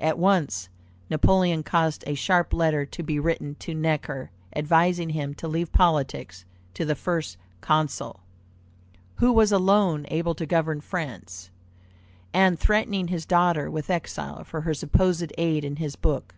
At 0.00 0.18
once 0.18 0.68
Napoleon 1.08 1.62
caused 1.62 2.02
a 2.04 2.14
sharp 2.14 2.52
letter 2.52 2.84
to 2.84 3.02
be 3.04 3.20
written 3.20 3.54
to 3.60 3.76
Necker 3.76 4.32
advising 4.56 5.10
him 5.10 5.34
to 5.34 5.46
leave 5.46 5.70
politics 5.70 6.44
to 6.74 6.84
the 6.84 6.96
First 6.96 7.36
Consul, 7.60 8.18
"who 9.18 9.32
was 9.32 9.52
alone 9.52 10.04
able 10.08 10.34
to 10.34 10.46
govern 10.46 10.80
France," 10.80 11.52
and 12.34 12.58
threatening 12.58 13.06
his 13.06 13.24
daughter 13.24 13.70
with 13.70 13.88
exile 13.88 14.42
for 14.42 14.62
her 14.62 14.74
supposed 14.74 15.32
aid 15.38 15.64
in 15.64 15.76
his 15.76 15.94
book. 15.94 16.34